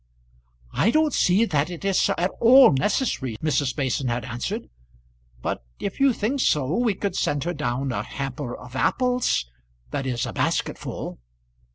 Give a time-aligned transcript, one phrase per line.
[0.73, 3.77] "I don't see that it is at all necessary," Mrs.
[3.77, 4.67] Mason had answered;
[5.43, 9.45] "but if you think so, we could send her down a hamper of apples,
[9.91, 11.19] that is, a basketful."